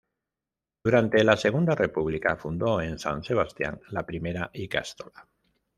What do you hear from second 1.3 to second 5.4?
Segunda República fundó en San sebastián la primera ikastola.